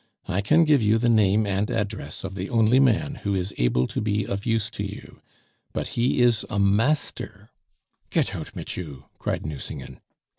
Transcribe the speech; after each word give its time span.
I 0.27 0.41
can 0.41 0.63
give 0.63 0.81
you 0.81 0.97
the 0.97 1.09
name 1.09 1.45
and 1.45 1.69
address 1.69 2.23
of 2.23 2.33
the 2.33 2.49
only 2.49 2.79
man 2.79 3.19
who 3.21 3.35
is 3.35 3.53
able 3.59 3.85
to 3.85 4.01
be 4.01 4.25
of 4.25 4.47
use 4.47 4.71
to 4.71 4.83
you 4.83 5.21
but 5.73 5.89
he 5.89 6.21
is 6.21 6.43
a 6.49 6.57
master" 6.57 7.51
"Get 8.09 8.35
out 8.35 8.55
mit 8.55 8.75
you," 8.75 9.05
cried 9.19 9.45
Nucingen. 9.45 9.99